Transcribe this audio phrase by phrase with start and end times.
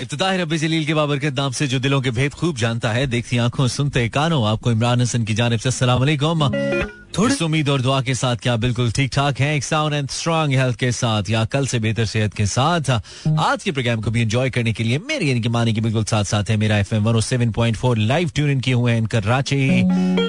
[0.00, 3.06] इब्तदा रबी जलील के बाबर के नाम से जो दिलों के भेद खूब जानता है,
[3.06, 8.00] देखती आँखों सुनते कानों। आपको इमरान हसन की जानब से अस्सलाम थोड़ी उम्मीद और दुआ
[8.02, 9.54] के साथ क्या बिल्कुल ठीक ठाक है?
[9.56, 13.62] एक साउंड एंड स्ट्रॉन्ग हेल्थ के साथ या कल से बेहतर सेहत के साथ। आज
[13.62, 16.24] के प्रोग्राम को भी एंजॉय करने के लिए मेरे यानी कि मानी के बिल्कुल साथ
[16.24, 19.06] साथ है मेरा F M one seven point four live tune in किए हुए हैं
[19.06, 19.60] कराची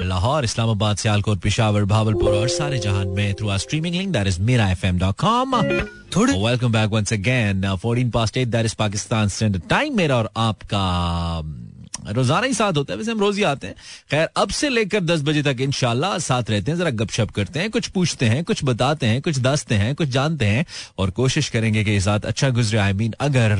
[0.08, 4.40] लाहौर इस्लामाबाद सियालकोट पिशावर भावलपुर और सारे जहान में through our streaming link that is
[4.50, 9.28] मेरा F M dot com welcome back once again fourteen past eight that is Pakistan
[9.28, 10.82] standard time मेरा और आपका
[12.06, 13.74] रोज़ाना ही साथ होता है, वैसे हम रोज ही आते हैं।
[14.10, 17.70] खैर, अब से लेकर दस बजे तक इनशाला साथ रहते हैं, जरा गपशप करते हैं,
[17.70, 20.64] कुछ पूछते हैं, कुछ बताते हैं, कुछ दसते हैं, कुछ जानते हैं
[20.98, 23.56] और कोशिश करेंगे कि साथ अच्छा गुजरे। आई मीन अगर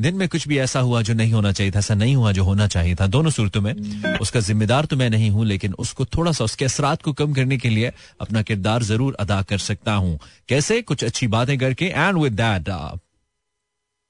[0.00, 2.44] दिन में कुछ भी ऐसा हुआ जो नहीं होना चाहिए था, ऐसा नहीं हुआ जो
[2.44, 3.74] होना चाहिए था, दोनों सूरतों में,
[4.20, 7.58] उसका जिम्मेदार तो मैं नहीं हूँ, लेकिन उसको थोड़ा सा, उसके असरात को कम करने
[7.58, 10.80] के लिए अपना किरदार ज़रूर अदा कर सकता हूँ। कैसे?
[10.82, 12.68] कुछ अच्छी बातें करके एंड विद दैट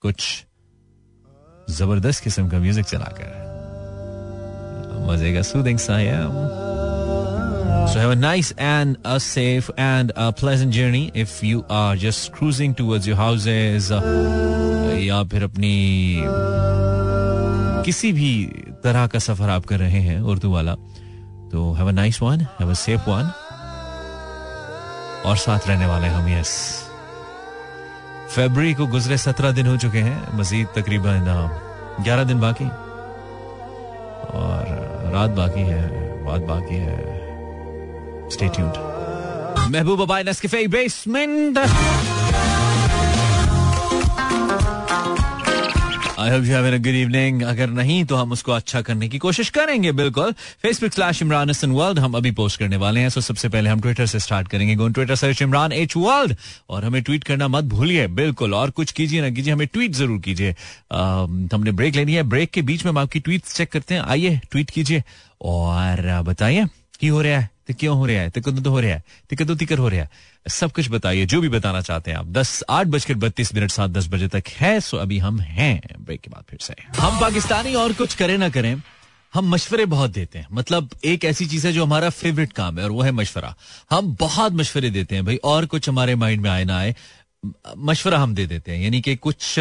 [0.05, 0.45] कुछ
[1.71, 3.48] ज़बरदस्त किस्म का म्यूज़िक चलाकर।
[5.09, 5.78] मज़े soothing
[7.88, 12.32] So have a nice and a safe and a pleasant journey if you are just
[12.32, 14.02] cruising towards your houses uh,
[15.01, 15.73] या फिर अपनी
[17.84, 18.45] किसी भी
[18.84, 20.74] तरह का सफ़र आप कर रहे हैं उर्दू वाला
[21.52, 23.32] तो have a nice one have a safe one
[25.26, 26.51] और साथ रहने वाले हम यस
[28.34, 31.24] फेबरी को गुजरे सत्रह दिन हो चुके हैं मजीद तकरीबन
[32.01, 32.64] ग्यारह दिन बाकी।
[34.38, 35.84] और रात बाकी है
[36.24, 36.98] बात बाकी है।
[38.30, 38.78] स्टेट्यूट
[39.59, 41.59] महबूबा महबूब अबाई Nescafe basement
[46.19, 49.19] I hope you have a good evening अगर नहीं तो हम उसको अच्छा करने की
[49.19, 53.21] कोशिश करेंगे, बिल्कुल। Facebook slash Imran Hasan world हम अभी पोस्ट करने वाले हैं सो
[53.21, 56.35] सबसे पहले हम ट्विटर से स्टार्ट करेंगे। Go Twitter search Imran H world
[56.71, 60.19] और हमें ट्वीट करना मत भूलिए, बिल्कुल। और कुछ कीजिए ना कीजिए, हमें ट्वीट ज़रूर
[60.21, 60.55] कीजिए।
[60.93, 64.41] हमने ब्रेक लेनी है। ब्रेक के बीच में हम आपकी ट्वीट चेक करते हैं। आइए
[64.50, 65.03] ट्वीट कीजिए
[65.43, 66.66] और बताइए,
[67.00, 67.49] की हो रहा है?
[67.69, 68.31] तो क्यों हो रहा है?
[68.31, 70.10] तो तो हो रहा है। तो तो तिकर हो रहा है।
[70.48, 73.91] सब कुछ बताइए, जो भी बताना चाहते हैं आप। दस, आठ बजकर बत्तीस मिनट, सात,
[73.91, 77.75] दस बजे तक है, सो अभी हम हैं। ब्रेक के बाद फिर से। हम पाकिस्तानी
[77.75, 78.82] और कुछ करें ना करें,
[79.34, 82.84] हम मशवरे बहुत देते हैं। मतलब एक ऐसी चीज़ है जो हमारा फेवरेट काम है,
[82.84, 83.54] और वो है मशवरा।
[83.91, 86.97] हम बहुत मशवरे देते हैं, भाई, और कुछ हमारे माइंड में आए ना आए,
[87.78, 89.59] मशवरा हम दे देते हैं। यानी कि कुछ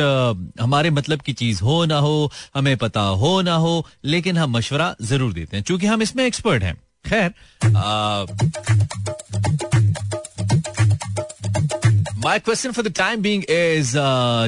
[0.62, 4.96] हमारे मतलब की चीज़ हो ना हो, हमें पता हो ना हो, लेकिन हम मशवरा
[5.02, 7.34] ज़रूर देते हैं। क्योंकि हम इसमें एक्सपर्ट हैं। खैर
[12.23, 13.94] my question for the time being is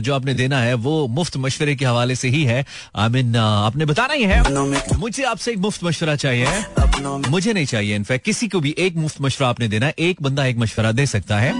[0.03, 2.65] जो आपने देना है वो मुफ़्त मशवरे के हवाले से ही है।
[2.95, 4.41] आई मीन uh, आपने बताना ही है।
[4.97, 6.47] मुझे आपसे एक मुफ़्त मशवरा चाहिए।
[7.29, 10.45] मुझे नहीं चाहिए इनफैक्ट किसी को भी एक मुफ़्त मशवरा आपने देना है। एक बंदा
[10.45, 11.53] एक मशवरा दे सकता है।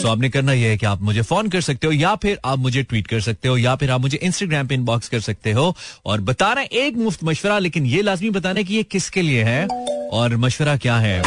[0.00, 2.58] सो आपने करना यह है कि आप मुझे फ़ोन कर सकते हो या फिर आप
[2.58, 5.74] मुझे ट्वीट कर सकते हो या फिर आप मुझे इंस्टाग्राम पे इनबॉक्स कर सकते हो।
[6.06, 9.66] और बताना एक मुफ़्त मशवरा लेकिन ये लाजमी बताना कि ये किसके लिए है
[10.12, 11.22] और मशवरा क्या है।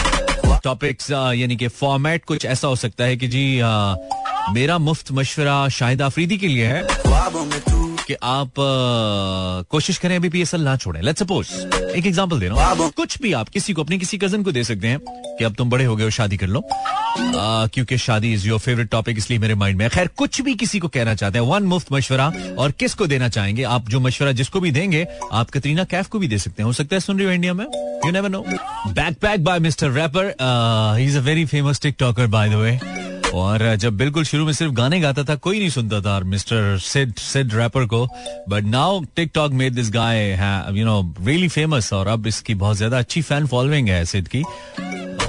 [0.63, 3.95] टॉपिक्स यानी कि फॉर्मेट कुछ ऐसा हो सकता है कि जी आ,
[4.51, 6.81] मेरा मुफ़्त मशवरा शाहिद आफरीदी के लिए है।
[8.08, 12.69] कि आप आ, कोशिश करें अभी पीएसएल ना छोड़ें। लेट्स सपोज़ एक एग्जांपल दे रहा
[12.69, 15.00] हूँ। कुछ भी आप किसी को अपने किसी कज़न को दे सकते हैं
[15.38, 16.64] कि अब तुम बड़े हो गए हो शादी कर लो।
[17.18, 20.88] क्योंकि शादी इज़ योर फेवरेट टॉपिक इसलिए मेरे माइंड में खैर कुछ भी किसी को
[20.88, 24.72] कहना चाहते हैं वन मुफ़्त मशवरा और किसको देना चाहेंगे आप जो मशवरा जिसको भी
[24.72, 27.31] देंगे आप कतरीना कैफ को भी दे सकते हैं। हो सकता है सुन रही हो
[27.31, 27.66] इंडिया में?
[28.06, 28.44] You never know
[28.88, 30.35] back pack by mister rapper
[31.00, 32.80] he is a very famous TikToker by the way
[33.34, 37.14] और जब बिल्कुल शुरू में सिर्फ़ गाने गाता था, कोई नहीं सुनता था मिस्टर सिड
[37.20, 38.06] सिड रैपर को।
[38.50, 40.30] But now TikTok made this guy
[40.78, 44.44] you know really famous और अब इसकी बहुत ज़्यादा अच्छी फ़ैन फॉलोइंग है सिड की।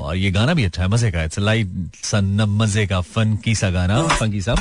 [0.05, 3.55] और ये गाना भी अच्छा है, मज़े का इट्स लाइट सन मज़े का फन की
[3.55, 4.55] सा गाना फंकी सा।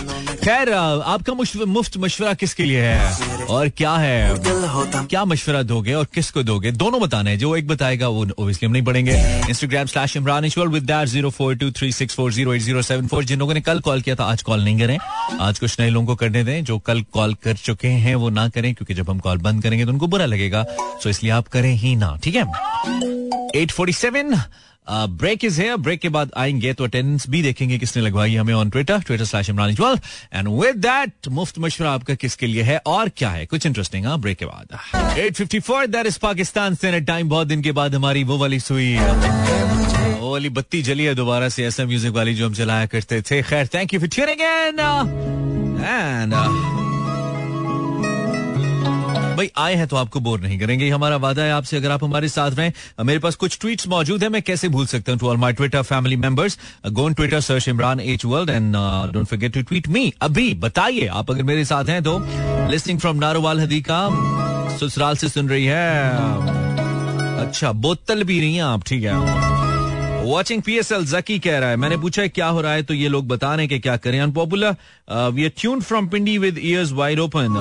[0.44, 3.46] खैर आपका मुफ़्त मशवरा किसके लिए है?
[3.46, 4.36] और क्या है?
[4.40, 6.72] क्या मशवरा दोगे और किसको दोगे?
[6.74, 9.14] दोनों बताना है। जो एक बताएगा, वो ओबियसली हम नहीं पढ़ेंगे।
[9.50, 13.08] Instagram slash Imran with that zero four two three six four zero eight zero seven
[13.08, 14.98] four जिन लोगों ने कल कॉल किया था, आज कॉल नहीं करें।
[15.42, 18.48] आज कुछ नए लोगों को करने दें, जो कल कॉल कर चुके हैं, वो ना
[18.50, 20.66] करें, क्योंकि जब हम कॉल बंद करेंगे तो उनको बुरा लगेगा।
[21.04, 22.46] सो इसलिए आप करें ही ना, ठीक है?
[23.56, 24.34] Eight forty seven
[24.90, 28.70] break is है ब्रेक के बाद आएँगे तो अटेंडेंस भी देखेंगे किसने लगवाई हमें on
[28.70, 30.00] Twitter Twitter slash Imran इजवाल
[30.34, 33.46] and with that मुफ़्त मशवरा आपका किसके लिए है और क्या है?
[33.46, 34.78] कुछ इंटरेस्टिंग हाँ ब्रेक के बाद.
[35.18, 38.96] 854 दैट इज़ पाकिस्तान से टाइम बहुत दिन के बाद हमारी वो वाली सुई.
[40.20, 43.42] वो वाली बत्ती जली है दोबारा से ऐसा म्यूज़िक वाली जो हम चलाया करते थे.
[43.44, 44.42] खैर thank you for tuning
[45.82, 46.34] and
[49.36, 52.28] भाई आए हैं तो आपको बोर नहीं करेंगे। हमारा वादा है आपसे, अगर आप हमारे
[52.30, 52.72] साथ रहें।
[53.02, 55.20] मेरे पास कुछ ट्वीट्स मौजूद है, मैं कैसे भूल सकता हूँ?
[55.20, 56.58] To all my Twitter family members
[56.90, 58.74] go Twitter search Imran H world and
[59.14, 62.18] don't forget to tweet me अभी बताइए, आप अगर मेरे साथ हैं तो।
[62.72, 64.08] लिस्टिंग फ्रॉम नारोवाल हदीका
[64.78, 66.62] ससुराल से सुन रही है।
[67.46, 69.53] अच्छा बोतल भी रही हैं आप, ठीक है।
[70.24, 72.84] वॉचिंग पी एस एल जकी कह रहा है मैंने पूछा क्या हो रहा है?
[72.84, 74.20] तो ये लोग बता रहे हैं कि क्या करें?
[74.22, 74.76] Unpopular
[75.34, 77.60] we are tune from Pindi with ears wide open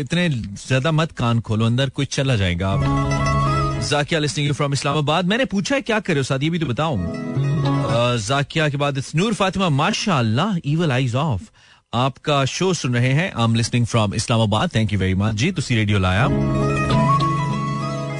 [0.00, 0.28] इतने
[0.66, 5.74] ज़्यादा मत कान खोलो अंदर कुछ चला जाएगा आप। जाकिया लिस्टिंग फ्रॉम इस्लामाबाद मैंने पूछा
[5.74, 6.22] है क्या करे?
[6.22, 7.26] साथ ये भी तो बताऊँ।
[7.58, 10.20] Uh, जाकिया के बाद नूर फातिमा माशा
[10.66, 11.42] इवल आईज ऑफ़
[11.92, 15.50] आपका शो सुन रहे हैं। I am listening from Islamabad thank you very much जी
[15.52, 16.26] तुसी रेडियो लाया।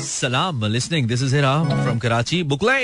[0.02, 2.78] सलाम listening this is Hira from Karachi बुकले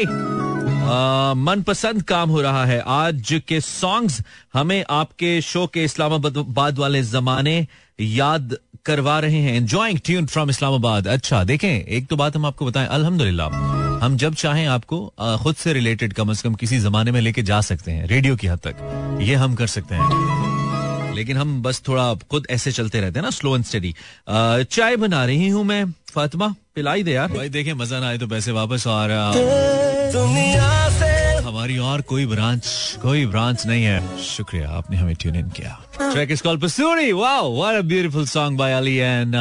[1.36, 4.20] मनपसंद काम हो रहा है। आज के सॉन्ग्स
[4.54, 7.66] हमें आपके शो के इस्लामाबाद वाले जमाने
[7.98, 11.06] याद करवा रहे हैं। Enjoying tune from Islamabad.
[11.08, 13.48] अच्छा देखें, एक तो बात हम आपको बताएँ, अल्हम्दुलिल्लाह।
[14.04, 14.98] हम जब चाहें आपको
[15.42, 18.46] खुद से रिलेटेड कम से कम किसी जमाने में लेके जा सकते हैं रेडियो की
[18.46, 23.18] हद तक। ये हम कर सकते हैं। लेकिन हम बस थोड़ा खुद ऐसे चलते रहते
[23.18, 23.94] हैं ना स्लो एंड स्टडी
[24.28, 28.26] चाय बना रही हूँ मैं, फातिमा। पिलाई दे यार। भाई देखे मज़ा ना आए तो
[28.28, 29.10] पैसे वापस और
[30.12, 31.13] दुनिया से
[31.54, 35.78] हमारी और कोई ब्रांच कोई ब्रांच नहीं है। शुक्रिया आपने हमें ट्यून इन किया।
[36.12, 39.34] Track is called Pasoori wow what a beautiful song by Ali and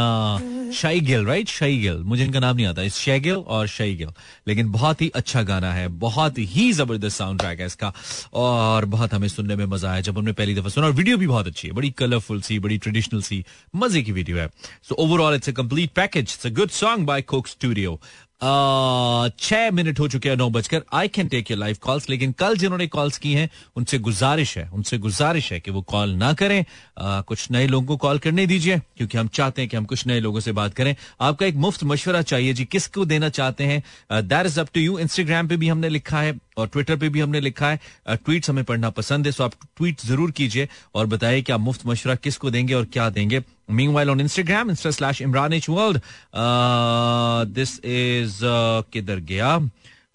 [0.73, 4.09] Shae Gill right शाई गिल मुझे इनका नाम नहीं आता। इस शेगिल और शाई गिल
[4.47, 7.91] लेकिन बहुत ही अच्छा गाना है। बहुत ही ज़बरदस्त साउंड ट्रैक है इसका।
[8.33, 11.27] और बहुत हमें सुनने में मज़ा आया जब हमने पहली दफ़ा सुना। और वीडियो भी
[11.27, 13.43] बहुत अच्छी है। बड़ी कलरफुल सी बड़ी ट्रेडिशनल सी
[13.75, 14.49] मज़े की वीडियो है।
[14.89, 17.99] So overall it's a complete package it's a good song by Coke Studio
[18.43, 22.57] छह मिनट हो चुके हैं नौ बजकर। I can take your live calls लेकिन कल
[22.57, 26.63] जिन्होंने कॉल्स की हैं उनसे गुजारिश है उनसे गुजारिश है कि वो कॉल ना करें।
[26.97, 30.05] आ, कुछ नए लोगों को कॉल करने दीजिए क्योंकि हम चाहते हैं कि हम कुछ
[30.07, 33.83] नए लोगों से बात करें। आपका एक मुफ़्त मशवरा चाहिए जी किसको देना चाहते हैं?
[34.23, 37.19] That is up to you Instagram पे भी हमने लिखा है। और ट्विटर पे भी
[37.19, 37.79] हमने लिखा है
[38.09, 41.81] ट्वीट हमें पढ़ना पसंद है सो आप ट्वीट ज़रूर कीजिए और बताइए कि आप मुफ़्त
[41.85, 45.59] मशवरा किसको देंगे और क्या देंगे। Meanwhile, while on Instagram insta slash Imran.
[45.59, 49.57] Uh, this is uh, किधर गया?
[49.57, 49.69] uh,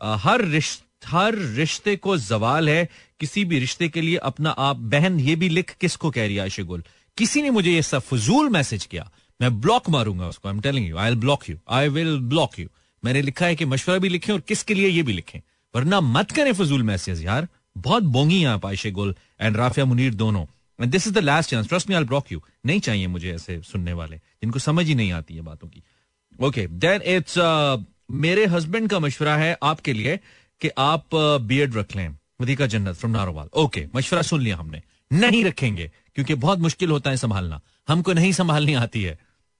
[0.05, 2.89] हर रिश्ते हर रिश्ते को जवाल है
[3.21, 6.43] किसी भी रिश्ते के लिए अपना आप बहन ये भी लिख किसको कह रही है
[6.43, 6.85] आयशे गुल
[7.19, 9.11] किसी ने मुझे ये सब फजूल मैसेज किया
[9.41, 12.59] मैं ब्लॉक मारूँगा उसको I am telling you I will block you I will block
[12.59, 12.69] you
[13.05, 15.41] मैंने लिखा है कि मशवरा भी लिखें और किसके लिए ये भी लिखें।
[15.75, 17.49] वरना मत करें फजूल मैसेज यार।
[17.79, 20.45] बहुत बोंगी हैं आप आयशे गुल एंड राफिया मुनीर दोनों।
[20.79, 23.93] This is the last chance trust me I block you नहीं चाहिए मुझे ऐसे सुनने
[23.93, 25.83] वाले जिनको समझ ही नहीं आती है बातों की।
[26.39, 27.39] ओके देन इट्स
[28.17, 30.19] मेरे हस्बैंड का मशवरा है आपके लिए
[30.61, 32.09] कि आप बियर्ड uh, रख लें।
[32.41, 37.11] वधिका जन्नत फ्रॉम नारोवाल। ओके मशवरा सुन लिया हमने। नहीं रखेंगे क्योंकि बहुत मुश्किल होता
[37.11, 39.19] है संभालना। हमको नहीं संभालनी आती है।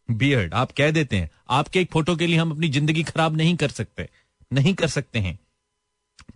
[0.09, 3.57] बियर्ड आप कह देते हैं आपके एक फ़ोटो के लिए हम अपनी ज़िंदगी खराब नहीं
[3.57, 4.09] कर सकते।
[4.53, 5.39] नहीं कर सकते हैं।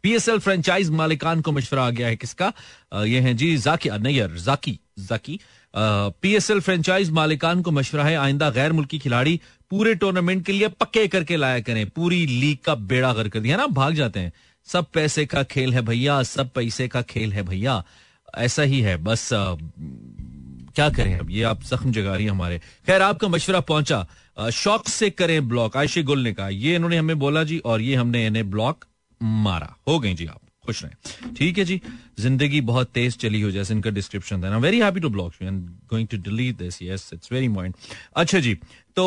[0.02, 2.52] पीएसएल फ्रेंचाइज मालिकान को मशवरा आ गया है किसका?
[2.94, 5.38] ये है जी जाकी नैयर जाकी जाकी।
[5.74, 9.40] पीएसएल फ्रेंचाइज मालिकान को मशवरा है आइंदा गैर मुल्की खिलाड़ी
[9.70, 13.66] पूरे टूर्नामेंट के लिए पक्के करके लाया करें। पूरी लीग का बेड़ा कर दिया ना
[13.68, 14.32] भाग जाते हैं।
[14.68, 17.82] सब पैसे का खेल है भैया सब पैसे का खेल है भैया।
[18.38, 19.54] ऐसा ही है बस आ,
[20.74, 21.30] क्या करें अब?
[21.30, 24.06] ये आप जख्म जगा रही हमारे। खैर आपका मशवरा पहुँचा।
[24.52, 27.94] शौक से करें ब्लॉक आयशे गुल ने कहा। ये इन्होंने हमें बोला जी और ये
[27.94, 28.84] हमने इन्हें ब्लॉक
[29.22, 31.80] मारा। हो गई जी आप, खुश रहें। ठीक है जी,
[32.20, 35.62] ज़िंदगी बहुत तेज चली हो जैसे इनका डिस्क्रिप्शन था very happy to block you and
[35.90, 37.76] going to delete this yes it's very moment
[38.16, 38.56] अच्छा जी
[38.96, 39.04] तो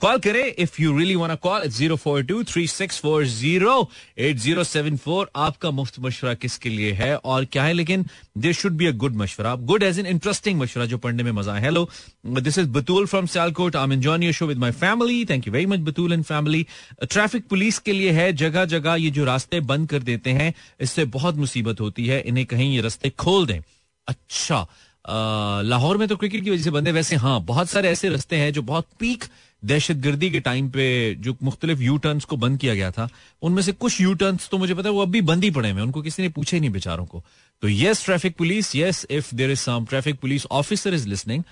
[0.00, 3.74] कॉल uh, करें if you really want call zero four two three six four zero
[4.18, 7.72] eight zero seven four आपका मुफ़्त मशवरा किसके लिए है और क्या है?
[7.72, 8.04] लेकिन
[8.38, 9.54] this should be a good मशवरा.
[9.54, 11.88] गुड एज एन इंटरेस्टिंग मशवरा जो पढ़ने में मज़ा है। Hello
[12.26, 15.52] this is Batool from Sialkot I am enjoying your show with my family thank you
[15.52, 16.66] very much Batool and family
[17.02, 18.32] traffic police के लिए है.
[18.34, 22.46] जगह जगह ये जो रास्ते बंद कर देते हैं इससे बहुत मुसीबत होती है। इन्हें
[22.46, 23.60] कहीं ये रास्ते खोल दें।
[24.08, 24.66] अच्छा
[25.04, 28.36] लाहौर में तो क्रिकेट की वजह से बंद है वैसे हाँ बहुत सारे ऐसे रस्ते
[28.36, 29.24] हैं जो बहुत पीक
[29.62, 33.08] दहशत गर्दी के टाइम पे जो मुख्तलिफ़ यू टर्न्स को बंद किया गया था,
[33.42, 35.82] उनमें से कुछ यू टर्न्स तो मुझे पता है वो अभी बंद ही पड़े हुए
[35.82, 37.22] उनको किसी ने पूछा ही नहीं बेचारों को।
[37.62, 41.42] तो yes traffic police yes if there is some traffic police officer is listening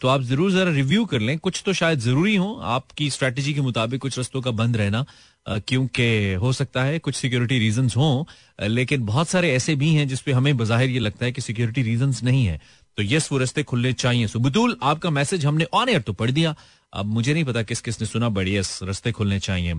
[0.00, 3.60] तो आप ज़रूर जरा रिव्यू कर लें। कुछ तो शायद ज़रूरी हो, आपकी स्ट्रेटेजी के
[3.60, 5.04] मुताबिक कुछ रस्तों का बंद रहना
[5.46, 8.24] क्योंकि हो सकता है कुछ सिक्योरिटी रीजंस हों,
[8.68, 12.22] लेकिन बहुत सारे ऐसे भी हैं जिसपे हमें बाहिर ये लगता है कि सिक्योरिटी रीजंस
[12.22, 12.60] नहीं है।
[12.98, 16.30] तो यस वो रस्ते खुलने चाहिए। सो बुतूल आपका मैसेज हमने ऑन एयर तो पढ़
[16.30, 16.54] दिया।
[16.92, 19.74] अब मुझे नहीं पता किस किस ने सुना बड़ी यस रस्ते खुलने चाहिए।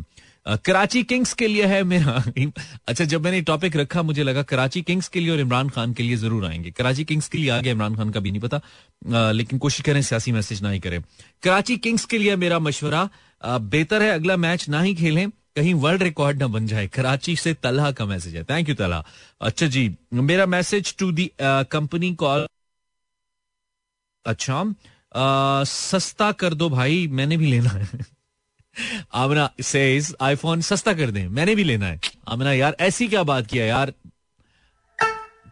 [0.66, 2.24] कराची किंग्स के लिए है मेरा
[2.88, 6.04] अच्छा जब मैंने टॉपिक रखा, मुझे लगा कराची किंग्स के लिए और इमरान खान के
[6.04, 9.32] लिए ज़रूर आएँगे। कराची किंग्स के लिए आ गया, इमरान खान का भी नहीं पता।
[9.32, 11.02] लेकिन कोशिश करें सियासी मैसेज ना ही करें।
[11.44, 13.10] कराची किंग्स के लिए मेरा मशवरा
[13.44, 17.54] बेहतर है अगला मैच ना ही खेलें, कहीं वर्ल्ड रिकॉर्ड ना बन जाए। कराची से
[17.54, 19.04] तलहा का मैसेज है। Thank you Talha.
[19.42, 22.48] अच्छा जी, मेरा message to the company call
[24.26, 24.56] अच्छा
[25.16, 27.88] आ, सस्ता कर दो भाई मैंने भी लेना है।
[29.14, 33.48] आमना सेज आईफोन सस्ता कर दें मैंने भी लेना है। आमना यार ऐसी क्या बात
[33.48, 33.94] किया यार?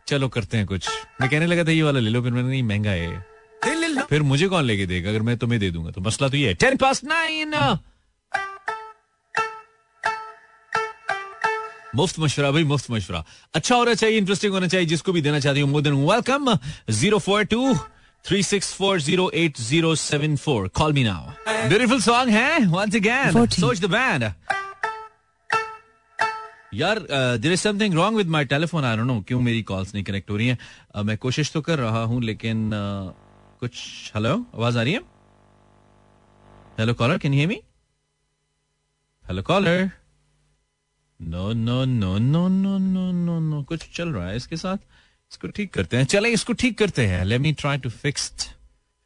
[0.08, 0.88] चलो करते हैं कुछ।
[1.22, 3.28] मैं कहने लगा था ये वाला ले लो फिर मैंने नहीं महँगा है
[4.10, 5.10] फिर मुझे कौन लेके देगा?
[5.10, 7.54] अगर मैं तुम्हें दे दूँगा तो मसला तो ये है। टेन पास नाइन
[11.96, 13.24] मुफ़्त मशवरा भाई मुफ़्त मशवरा।
[13.54, 15.94] अच्छा होना चाहिए इंटरेस्टिंग होना चाहिए जिसको भी देना चाहती हूँ more than.
[16.06, 16.58] Welcome
[16.92, 17.74] zero four two
[18.26, 22.96] three six four zero eight zero seven four call me now beautiful song है once
[22.96, 24.32] again Soch the band
[26.74, 27.00] यार
[27.38, 30.38] there is something wrong with my telephone I know क्यों मेरी calls नहीं connect हो
[30.38, 30.58] रही हैं
[30.96, 33.14] uh, मैं कोशिश तो कर रहा हूँ लेकिन uh,
[33.60, 35.02] कुछ हेलो आवाज़ आ रही है
[36.80, 37.62] hello caller can hear me
[39.26, 39.90] hello caller
[41.20, 44.78] no no no no no no no no कुछ चल रहा है इसके साथ
[45.32, 48.32] इसको ठीक करते हैं। चले इसको ठीक करते हैं। Let me try to fix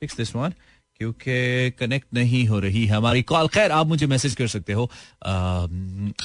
[0.02, 0.54] fix this one
[1.00, 4.90] क्योंकि कनेक्ट नहीं हो रही है हमारी कॉल खैर आप मुझे मैसेज कर सकते हो।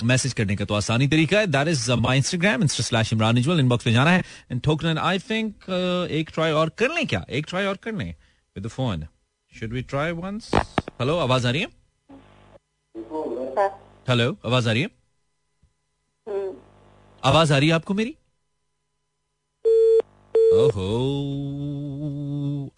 [0.04, 3.60] मैसेज करने का तो आसानी तरीका है। That is my Instagram insta slash Imran equal
[3.60, 5.70] inbox में जाना है। एंड ठोकन आई थिंक
[6.12, 7.24] एक ट्राई और कर लें क्या?
[7.30, 8.14] एक ट्राई और कर लें
[8.56, 9.06] with phone
[9.52, 11.68] should we try once hello आवाज़ आ रही है?
[14.08, 14.88] हेलो आवाज़ आ रही है?
[16.26, 16.56] हम्म।
[17.22, 18.14] आवाज़ आ रही है आपको मेरी?
[20.52, 20.84] ओहो।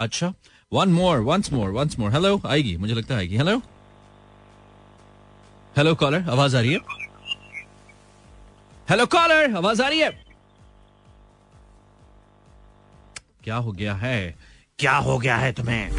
[0.00, 0.32] अच्छा
[0.72, 3.56] one more once more once more hello आएगी, मुझे लगता है आएगी। हेलो
[5.76, 6.78] हेलो कॉलर आवाज़ आ रही है?
[8.90, 10.10] हेलो कॉलर आवाज़ आ रही है?
[13.44, 14.34] क्या हो गया है?
[14.78, 15.90] क्या हो गया है तुम्हें?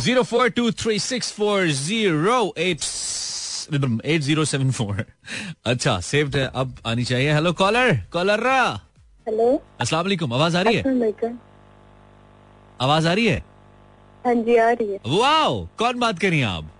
[0.00, 2.80] Zero four two three six four zero eight
[3.72, 5.04] eight zero seven four
[5.66, 8.62] अच्छा सेव्ड है अब आनी चाहिए। हेलो कॉलर कॉलर रा।
[9.26, 10.82] हेलो अस्सलाम वालेकुम आवाज़ आ रही है?
[12.80, 13.38] आवाज़ आ रही है?
[14.24, 16.70] हाँ जी आ रही है। वाओ कौन बात कर रही हैं आप?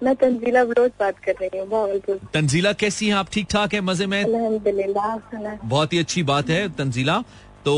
[0.00, 3.28] मैं तंजीला बलोच बात कर रही हूँ भावलपुर तंजीला कैसी हैं आप?
[3.32, 3.80] ठीक ठाक है?
[3.80, 4.24] मज़े में?
[5.64, 7.22] बहुत ही अच्छी बात है तंजीला।
[7.64, 7.72] तो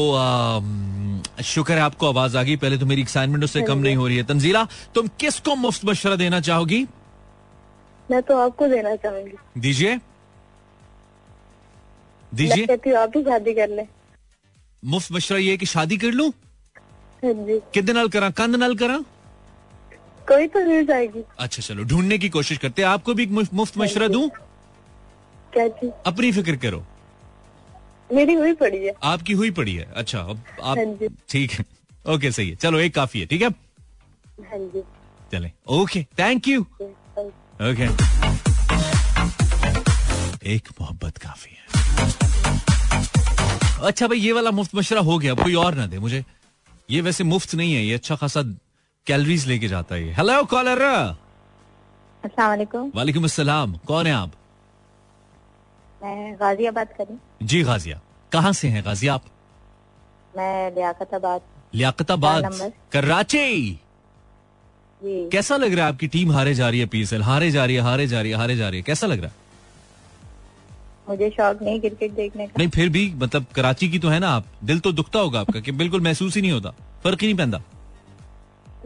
[1.44, 4.06] शुक्र है आपको आवाज़ आ गई। पहले तो मेरी एक्साइटमेंट उससे कम हाँ नहीं हो
[4.06, 6.86] रही है। तंजीला तुम किसको मुफ़्त मशवरा देना चाहोगी?
[8.10, 9.98] मैं तो आपको देना चाहूँगी। दीजिए।
[12.32, 13.86] दीजिए। कहती हूँ आप ही शादी कर ले।
[14.82, 16.28] मुफ़्त मशवरा ये कि शादी कर लूँ?
[17.24, 17.32] हाँ
[17.74, 18.30] कितने नाल करा?
[18.30, 18.98] कंद नाल करा?
[20.28, 24.08] कोई तो मिल जाएगी। अच्छा चलो ढूँढने की कोशिश करते हैं। आपको भी मुफ़्त मशरा
[24.08, 24.28] दूँ?
[25.52, 26.84] क्या चीज़ अपनी फ़िक्र करो।
[28.10, 31.64] मेरी हुई पड़ी है। आपकी हुई पड़ी है। अच्छा अब आप हाँ ठीक है।
[32.14, 33.48] ओके सही है। चलो एक काफ़ी है ठीक है?
[33.48, 34.82] हाँ जी।
[35.32, 36.66] चले। ओके थैंक यू
[37.60, 37.86] ओके
[40.52, 41.64] एक मोहब्बत काफ़ी है।
[43.88, 46.24] अच्छा भाई ये वाला मुफ़्त मशरा हो गया कोई और ना दे मुझे।
[46.90, 48.42] ये वैसे मुफ़्त नहीं है ये अच्छा खासा
[49.06, 50.82] कैलोरीज लेके जाता है हेलो कॉलर
[52.94, 54.32] वालेकुम अस्सलाम। कौन है आप?
[56.00, 58.00] मैं गाजियाबाद करी जी गाजिया।
[58.32, 59.24] कहाँ से हैं गाजिया आप?
[60.34, 61.40] मैं लियाकताबाद
[61.74, 63.78] लियाकताबाद कराची।
[65.04, 67.82] कैसा लग रहा है आपकी टीम हारे जा रही है पीएसएल हारे जा रही है
[67.82, 69.40] हारे जा रही है हारे जा रही है। कैसा लग रहा है?
[71.08, 74.28] मुझे शौक नहीं क्रिकेट देखने का। नहीं फिर भी मतलब कराची की तो है ना
[74.30, 74.46] आप?
[74.64, 76.70] दिल तो दुखता होगा आपका कि बिल्कुल महसूस ही नहीं होता।
[77.04, 77.62] फ़र्क ही नहीं पैदा।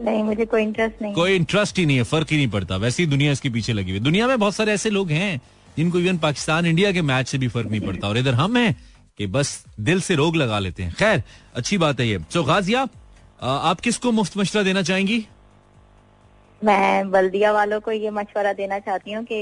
[0.01, 3.03] नहीं मुझे कोई इंटरेस्ट नहीं। कोई इंटरेस्ट ही नहीं है फ़र्क ही नहीं पड़ता। वैसे
[3.03, 5.39] ही दुनिया इसके पीछे लगी हुई दुनिया में बहुत सारे ऐसे लोग हैं
[5.77, 8.75] जिनको इवन पाकिस्तान इंडिया के मैच से भी फ़र्क नहीं पड़ता। और इधर हम हैं
[9.19, 11.23] कि बस दिल से रोग लगा लेते हैं। खैर
[11.55, 12.87] अच्छी बात है ये। सो गाजिया
[13.41, 15.25] आप किसको मुफ़्त मशवरा देना चाहेंगी?
[16.61, 19.35] मैं बल्दिया वालों को ये मशवरा देना चाहती हूँ कि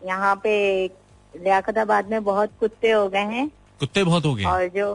[0.00, 0.52] यहाँ पे
[1.34, 3.48] लियाकताबाद में बहुत कुत्ते हो गए हैं।
[3.80, 4.94] कुत्ते बहुत हो गए और जो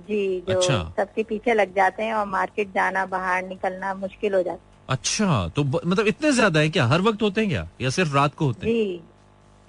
[0.00, 4.42] जी जो अच्छा। सबके पीछे लग जाते हैं और मार्केट जाना बाहर निकलना मुश्किल हो
[4.42, 6.86] जाता है। अच्छा तो ब, मतलब इतने ज़्यादा है क्या?
[6.86, 7.68] हर वक्त होते हैं क्या?
[7.80, 8.74] या सिर्फ़ रात को होते हैं?
[8.74, 9.00] जी।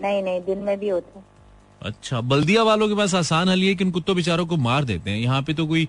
[0.02, 1.26] नहीं नहीं दिन में भी होते हैं।
[1.82, 5.10] अच्छा बल्दिया वालों के पास आसान हल ये कि इन कुत्तों बेचारों को मार देते
[5.10, 5.88] हैं। यहाँ पे तो कोई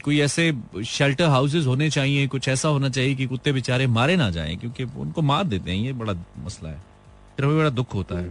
[0.00, 0.52] कोई ऐसे
[0.86, 4.84] शेल्टर हाउसेज होने चाहिए कुछ ऐसा होना चाहिए कि कुत्ते बेचारे मारे ना जाएँ क्योंकि
[4.84, 6.12] उनको मार देते हैं ये बड़ा
[6.44, 6.82] मसला है।
[7.36, 8.28] फिर हमें बड़ा दुख होता है।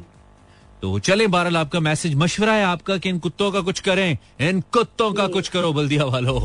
[0.82, 4.62] तो चले बहरहाल आपका मैसेज मशवरा है आपका कि इन कुत्तों का कुछ करें इन
[4.74, 6.40] कुत्तों का कुछ करो बल्दिया वालों।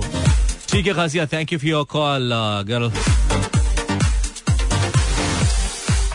[0.69, 2.33] ठीक है Khasia thank you for your call
[2.69, 2.91] girl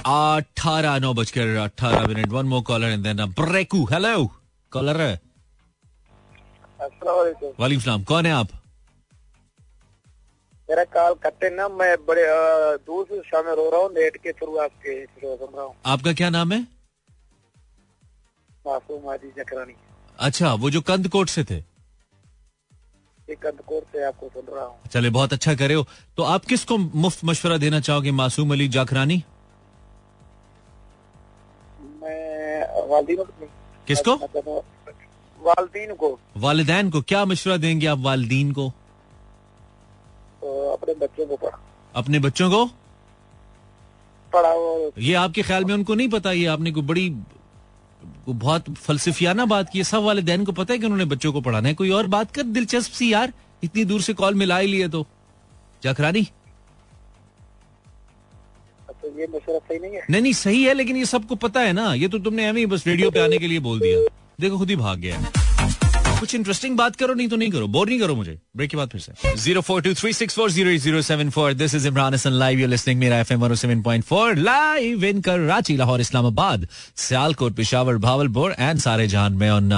[0.05, 4.25] अठारह नौ बजकर अठारह minute. One more caller and then break hello
[4.71, 5.13] caller है
[7.59, 8.47] वालेकुम सलाम। कौन है आप?
[10.71, 12.23] मेरा कॉल कट्टे ना मैं बड़े
[12.87, 16.29] दूर से शामिल हो रहा हूँ नेट के थ्रू आपके सुन रहा हूँ। आपका क्या
[16.29, 16.59] नाम है?
[18.67, 19.75] मासूम जकरानी।
[20.19, 21.59] अच्छा वो जो कंदकोट से थे।
[23.35, 25.85] कंदकोट से आपको सुन रहा हूँ। चले बहुत अच्छा करे हो।
[26.17, 29.23] तो आप किसको मुफ़्त मशवरा देना चाहोगे मासूम अली जाखरानी
[32.01, 33.23] मैं वालदीन
[33.87, 34.15] किसको?
[34.15, 34.63] मतलब
[35.39, 38.71] वालदीन को। वालदेन को। क्या मशवरा देंगे आप वालदीन को?
[40.43, 41.59] अपने बच्चों को पढ़ा।
[41.95, 42.65] अपने बच्चों को?
[44.31, 46.31] पढ़ाओ ये आपके ख्याल में उनको नहीं पता?
[46.31, 47.09] ये आपने कोई बड़ी
[48.27, 51.67] बहुत फलसफियाना बात की सब वाले दैन को पता है कि उन्होंने बच्चों को पढ़ाना
[51.67, 51.73] है?
[51.73, 52.43] कोई और बात कर?
[52.43, 53.33] दिलचस्प सी यार।
[53.63, 55.05] इतनी दूर से कॉल मिला ही लिए तो।
[55.83, 56.23] जाखरानी?
[59.01, 60.05] तो ये सही नहीं है?
[60.09, 63.11] नहीं नहीं सही है लेकिन ये सबको पता है ना। ये तो तुमने बस रेडियो
[63.11, 63.99] पे आने के लिए बोल दिया।
[64.41, 65.17] देखो खुद ही भाग गया।
[66.21, 68.89] कुछ इंटरेस्टिंग बात करो, नहीं तो नहीं करो। बोर नहीं करो मुझे। ब्रेक के बाद
[68.89, 72.13] फिर से। Zero four two three six four zero zero seven four this is Imran
[72.13, 76.67] Hasan live you listening मेरा F M seven point four live in Karachi Lahore Islamabad
[77.07, 79.69] Sialkot Peshawar Bahawalpur and सारे जान में on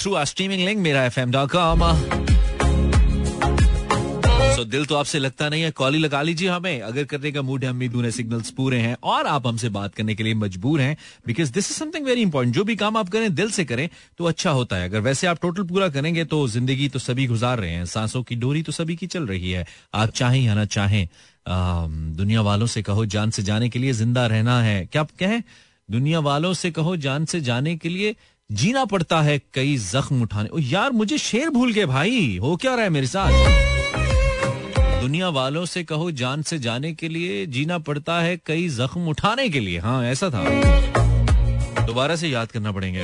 [0.00, 2.31] through our streaming link मेरा F M dot com
[4.62, 7.42] तो दिल तो आपसे लगता नहीं है, कॉल ही लगा लीजिए हमें। अगर करने का
[7.42, 10.96] मूड है उम्मीद सिग्नल्स पूरे हैं, और आप हमसे बात करने के लिए मजबूर हैं
[11.26, 13.88] because this is something very important जो भी काम आप करें, दिल से करें
[14.18, 17.58] तो अच्छा होता है। अगर वैसे आप टोटल पूरा करेंगे तो ज़िंदगी तो सभी गुजार
[17.60, 20.64] रहे हैं। सांसों की डोरी तो सभी की चल रही है। आप चाहें या ना
[20.66, 21.06] चाहें
[22.16, 25.42] दुनिया वालों से कहो जान से जाने के लिए ज़िंदा रहना है। क्या आप कहें?
[25.88, 28.14] दुनिया वालों से कहो जान से जाने के लिए
[28.50, 32.74] जीना पड़ता है कई जख्म उठाने। ओ यार, मुझे शेर भूल गए भाई। हो क्या
[32.74, 33.81] रहा है मेरे साथ?
[35.02, 39.48] दुनिया वालों से कहो जान से जाने के लिए जीना पड़ता है कई जख्म उठाने
[39.48, 40.44] के लिए। हाँ ऐसा था।
[41.86, 43.02] दोबारा से याद करना पड़ेंगे।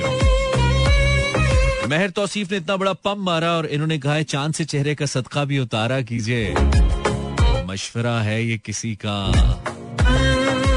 [1.87, 5.05] मेहर तौसीफ ने इतना बड़ा पम मारा और इन्होंने कहा है, चाँद से चेहरे का
[5.05, 6.55] सदका भी उतारा कीजिए।
[7.65, 9.31] मशवरा है ये किसी का।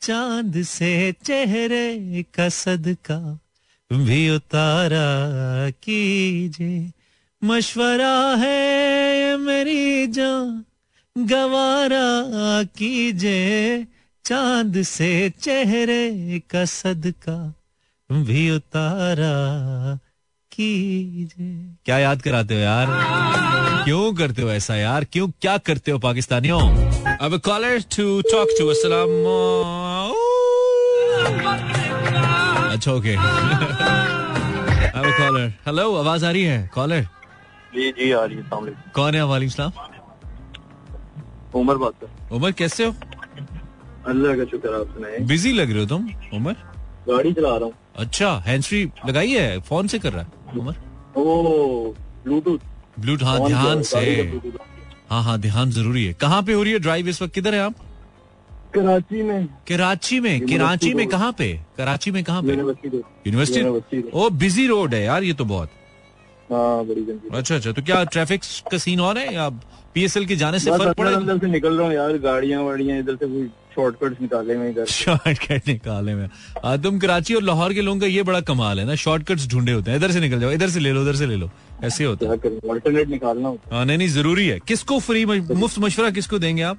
[0.00, 3.40] चाँद से चेहरे कसद का
[3.92, 6.92] भी उतारा कीजिए।
[7.44, 10.64] मशवरा है मेरी जान,
[11.18, 12.08] गवारा
[12.62, 13.86] कीजिए।
[14.24, 17.54] चाँद से चेहरे कसद का
[18.12, 19.34] भी उतारा
[20.60, 21.50] कीजिए।
[21.84, 22.86] क्या याद कराते हो यार?
[23.84, 25.04] क्यों करते हो ऐसा यार?
[25.12, 26.60] क्यों क्या करते हो पाकिस्तानियों?
[27.20, 29.10] अब caller to talk to Aslam
[32.72, 33.14] अच्छा ओके
[34.90, 36.70] अब कॉलर हेलो आवाज़ आ रही है?
[36.74, 37.02] कॉलर
[37.74, 38.42] जी जी आ रही है
[38.94, 39.72] कौन है वालेकुम सलाम
[41.60, 42.94] उमर बात कर। उमर कैसे हो?
[44.08, 46.54] अल्लाह का शुक्र आप सुनाए बिज़ी लग रहे हो तुम उमर?
[47.08, 49.60] गाड़ी चला रहा हूँ। अच्छा हैंड फ्री लगाई है?
[49.60, 50.28] फ़ोन से कर रहा है?
[50.58, 50.74] उमर?
[51.16, 51.92] ओ
[52.24, 52.58] ब्लूटूथ।
[53.00, 54.00] ब्लूटूथ हाँ ध्यान से।
[55.10, 57.34] हाँ। हाँ ध्यान ज़रूरी है। कहाँ पे हो रही है ड्राइव इस वक्त?
[57.34, 57.74] किधर है आप?
[58.74, 60.40] कराची में। कराची में?
[60.46, 61.52] कराची में कहाँ पे?
[61.76, 62.52] कराची में कहाँ पे?
[63.26, 65.70] यूनिवर्सिटी ओ बिज़ी रोड है यार ये तो बहुत।
[66.52, 67.02] हाँ बड़ी
[67.38, 69.34] अच्छा अच्छा तो क्या ट्रैफ़िक का सीन और है?
[69.34, 69.48] या
[69.94, 71.10] पीएसएल के जाने से फ़र्क पड़ा?
[71.38, 76.14] से निकल रहा हूँ यार गाड़ियाँ वाड़ियाँ इधर से कोई शॉर्टकट निकाले में शॉर्टकट निकाले
[76.14, 76.28] में
[76.82, 79.90] तुम कराची और लाहौर के लोगों का ये बड़ा कमाल है ना शॉर्टकट्स ढूंढे होते
[79.90, 81.50] हैं। इधर से निकल जाओ इधर से ले लो उधर से ले लो।
[81.84, 82.32] ऐसे होता है।
[82.70, 86.78] ऑल्टरनेट निकालना होता हाँ। नहीं नहीं ज़रूरी है। किसको फ्री मुफ़्त मशवरा किसको देंगे आप?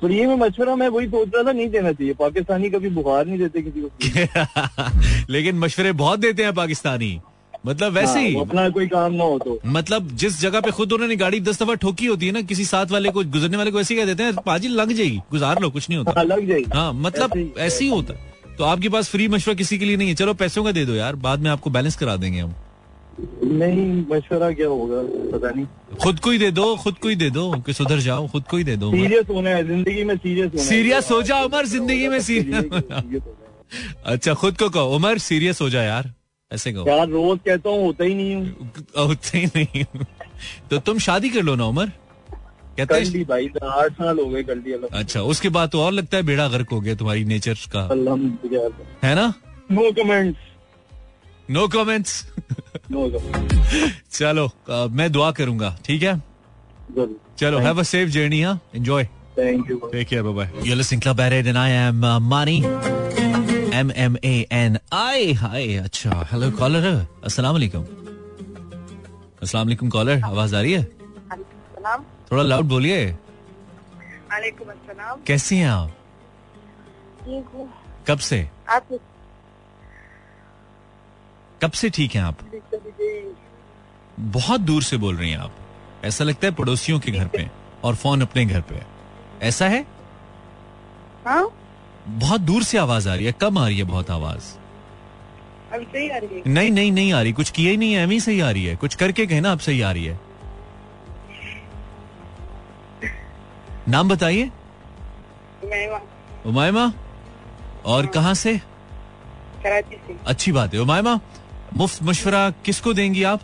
[0.00, 3.38] फ्री में मशवरा मैं वही सोच रहा था नहीं देना चाहिए। पाकिस्तानी कभी बुखार नहीं
[3.38, 7.18] देते किसी को लेकिन मशवरे बहुत देते हैं पाकिस्तानी।
[7.66, 10.92] मतलब वैसे ही हाँ, अपना कोई काम ना हो तो। मतलब जिस जगह पे खुद
[10.92, 13.80] उन्होंने गाड़ी दस दफ़ा ठोकी होती है ना किसी साथ वाले को गुजरने वाले को
[13.80, 16.70] ऐसे कह देते हैं पाजी लग जाएगी गुजार लो कुछ नहीं होता। हाँ, लग जाएगी।
[16.74, 18.14] हाँ मतलब ऐसे ही होता
[18.58, 20.94] तो आपके पास फ्री मशवरा किसी के लिए नहीं है। चलो पैसों का दे दो
[20.94, 22.54] यार बाद में आपको बैलेंस करा देंगे हम।
[23.44, 25.00] नहीं मशवरा क्या होगा
[25.32, 25.66] पता नहीं।
[26.02, 28.56] खुद को ही दे दो खुद को ही दे दो कि सुधर जाओ खुद को
[28.56, 32.08] ही दे दो। सीरियस होना है ज़िंदगी में सीरियस होना सीरियस हो जाओ उमर ज़िंदगी
[32.08, 33.22] में सीरियस
[34.06, 36.12] अच्छा खुद को कहो उमर सीरियस हो जाए यार।
[36.52, 39.84] ऐसे कहो। यार रोज कहता हूँ होता ही नहीं हूँ। होता ही नहीं
[40.70, 41.92] तो तुम शादी कर लो ना उमर?
[42.76, 46.16] कहते ली भाई आठ साल हो गए कर ली अच्छा उसके बाद तो और लगता
[46.16, 47.82] है बेड़ा गर्क हो गया तुम्हारी नेचर का।
[49.06, 49.32] है ना?
[49.72, 50.40] नो कमेंट्स
[51.50, 52.24] नो कमेंट्स
[54.12, 56.16] चलो मैं दुआ करूँगा ठीक है?
[57.38, 58.60] चलो हैव अ सेफ़ जर्नी हाँ?
[58.74, 59.04] Enjoy
[59.38, 60.48] thank you Take care, bye bye.
[60.66, 62.18] You're listening Club Ahead and I am uh,
[63.74, 65.20] M M A N I.
[65.42, 65.62] Hi.
[65.84, 66.84] अच्छा हेलो कॉलर
[67.24, 67.84] अस्सलाम वालेकुम
[69.42, 70.82] अस्सलाम वालेकुम कॉलर आवाज़ आ रही है
[72.32, 72.98] थोड़ा लाउड बोलिए
[75.26, 75.90] कैसी हैं। आप
[78.08, 78.38] कब से
[78.70, 78.86] आप?
[81.62, 82.38] कब से ठीक हैं आप
[84.38, 87.48] बहुत दूर से बोल रही हैं आप ऐसा लगता है पड़ोसियों के घर पे
[87.84, 88.82] और फ़ोन अपने घर पे
[89.48, 89.84] ऐसा है
[91.26, 91.44] हाँ
[92.08, 94.42] बहुत दूर से आवाज़ आ रही है। कम आ रही है बहुत आवाज़?
[95.72, 98.02] अभी सही आ रही है। नहीं नहीं नहीं आ रही। कुछ किया ही नहीं है
[98.02, 100.20] एम सही आ रही है। कुछ करके कहना अब सही आ रही है।
[103.88, 104.50] नाम बताइए।
[106.46, 106.92] उमायमा
[107.84, 108.58] और कहाँ से?
[109.62, 111.20] कराची से। अच्छी बात है। उमायमा
[111.76, 113.40] मुफ़्त मशवरा किसको देंगी आप?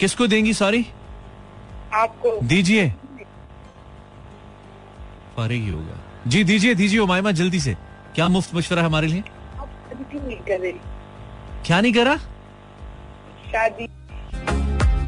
[0.00, 0.86] किसको देंगी सॉरी?
[1.94, 2.94] आपको। दीजिए।
[5.38, 7.76] अरे ही होगा। जी दीजिए दीजिए उमायमा जल्दी से।
[8.14, 9.22] क्या मुफ़्त मशवरा हमारे लिए?
[10.14, 10.72] नहीं
[11.66, 12.16] क्या नहीं करा?
[13.46, 13.88] शादी।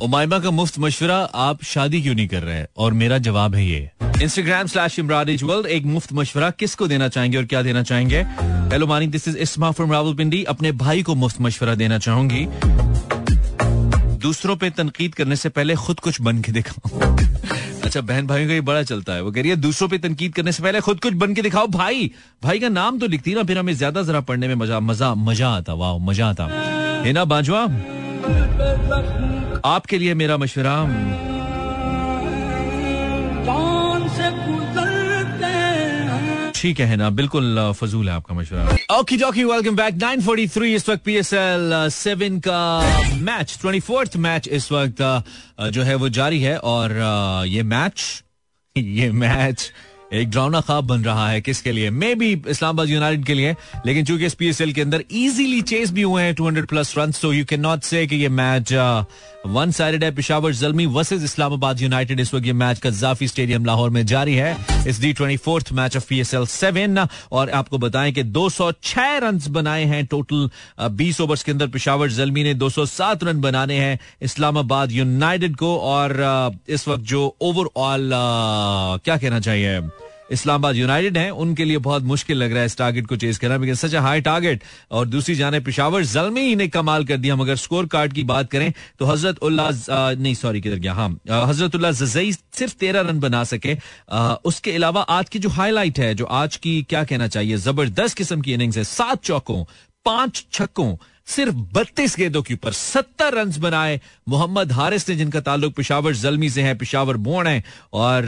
[0.04, 2.68] उमायमा का मुफ़्त मशवरा आप शादी क्यों नहीं कर रहे हैं?
[2.76, 3.90] और मेरा जवाब है ये।
[4.22, 8.22] इंस्टाग्राम स्लैश इमरान वर्ल्ड एक मुफ़्त मशवरा किसको देना चाहेंगे और क्या देना चाहेंगे?
[8.72, 12.46] हेलो मानी this is Isma from Rawalpindi अपने भाई को मुफ़्त मशवरा देना चाहूँगी।
[14.18, 17.16] दूसरों पे तनकीद करने से पहले खुद कुछ बन के दिखाओ
[17.84, 20.34] अच्छा बहन भाई का ये बड़ा चलता है। वो कह रही है, दूसरों पे तनकीद
[20.34, 22.10] करने से पहले खुद कुछ बन के दिखाओ। भाई
[22.42, 25.48] भाई का नाम तो लिखती ना, फिर हमें ज़्यादा जरा पढ़ने में मज़ा मज़ा मज़ा
[25.50, 26.44] आता। वाह मज़ा आता।
[27.04, 27.62] है ना बाजवा
[29.66, 30.76] आपके लिए मेरा मशवरा।
[36.64, 37.08] ठीक है ना?
[37.10, 42.60] बिल्कुल फजूल है आपका मशवरा। ओके डॉकी वेलकम बैक 943 इस वक्त पीएसएल 7 का
[43.20, 45.02] मैच 24th मैच इस वक्त
[45.76, 46.94] जो है वो जारी है और
[47.48, 48.22] ये मैच
[48.76, 49.70] ये मैच
[50.14, 51.90] एक ड्राउना खाब बन रहा है किसके लिए?
[51.90, 53.54] मे बी इस्लामाबाद यूनाइटेड के लिए,
[53.86, 57.32] लेकिन चूँकि इस पीएसएल के अंदर इजीली चेस भी हुए हैं 200 प्लस रन तो
[57.32, 58.72] यू कैन नॉट से कि ये मैच
[59.46, 63.90] वन साइडेड है। पिशावर जलमी वर्सेस इस्लामाबाद यूनाइटेड इस वक्त ये मैच कजाफी स्टेडियम लाहौर
[63.90, 64.56] में जारी है।
[64.88, 69.84] इस the twenty fourth match of PSL seven और आपको बताएँ कि 206 रन बनाए
[69.84, 70.48] हैं टोटल
[70.96, 76.56] 20 ओवर्स के अंदर पिशावर जलमी ने 207 रन बनाने हैं इस्लामाबाद यूनाइटेड को, और
[76.68, 78.10] इस वक्त जो ओवरऑल
[79.04, 79.80] क्या कहना चाहिए?
[80.32, 83.58] इस्लामाबाद यूनाइटेड है उनके लिए बहुत मुश्किल लग रहा है इस टारगेट को चेज करना
[83.58, 87.86] बिकॉज़ सच हाई टारगेट और दूसरी जाने पिशावर जलमी ने कमाल कर दिया मगर स्कोर
[87.86, 90.94] कार्ड की बात करें तो हज़रत नहीं सॉरी किधर गया?
[90.94, 93.76] हाँ हज़रत जजई सिर्फ़ तेरह रन बना सके
[94.08, 98.16] अ, उसके अलावा आज की जो हाईलाइट है जो आज की क्या कहना चाहिए ज़बरदस्त
[98.16, 99.64] किस्म की इनिंग्स है सात चौकों
[100.04, 100.94] पाँच छक्कों
[101.26, 106.50] सिर्फ़ बत्तीस गेंदों के ऊपर सत्तर रन बनाए। मोहम्मद हारिस ने, जिनका ताल्लुक पिशावर जलमी
[106.50, 107.62] से है, पिशावर बोर्न है,
[107.94, 108.24] और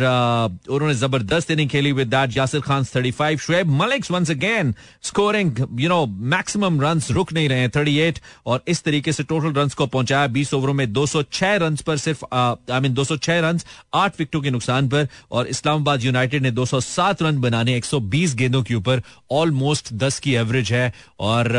[0.71, 5.89] उन्होंने ज़बरदस्त इनिंग खेली with that Yasir Khan 35 Shoaib Malik once again scoring you
[5.89, 9.87] know maximum runs रुक नहीं रहे थर्टी एट और इस तरीके से टोटल रन को
[9.87, 13.41] पहुँचाया। 20 ओवरों में दो सौ छह रन पर सिर्फ़ आई मीन दो सौ छह
[13.41, 13.61] रन
[13.95, 18.75] आठ विकेटों के नुकसान पर, और इस्लामाबाद यूनाइटेड ने 207 रन बनाने 120 गेंदों के
[18.75, 21.53] ऊपर ऑलमोस्ट 10 की एवरेज है, और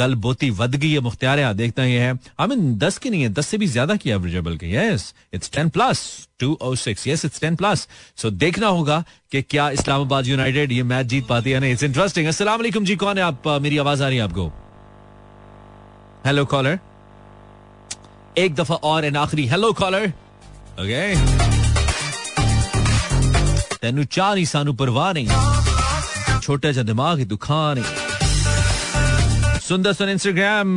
[0.00, 3.58] गलबोती वध है, मुख्तियार देखता ही है। आई मीन दस की नहीं है, दस से
[3.58, 7.40] भी ज़्यादा की एवरेज है बल्कि yes it's ten plus two O six yes it's
[7.40, 7.86] ten plus
[8.18, 12.62] so देखना होगा कि क्या इस्लामाबाद यूनाइटेड ये मैच जीत पाती है इट्स इंटरेस्टिंग अस्सलाम
[12.62, 14.46] जी, कौन है आप मेरी आवाज़ आ रही है आपको?
[16.26, 16.78] हेलो कॉलर
[18.38, 20.06] एक दफ़ा और एन आखिरी। हेलो कॉलर
[20.80, 21.14] ओके
[23.78, 27.99] तेनू चाह नहीं सानू परवाह नहीं। छोटा सा दिमाग है तू खा नहीं
[29.70, 30.76] सुंदर सुन Instagram